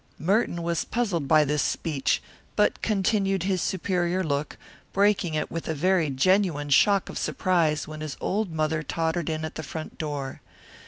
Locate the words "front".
9.61-9.99